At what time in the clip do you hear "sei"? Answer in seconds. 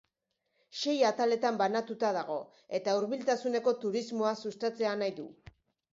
0.83-0.93